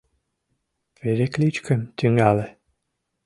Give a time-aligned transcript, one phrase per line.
[0.97, 2.47] Перекличкым тӱҥале.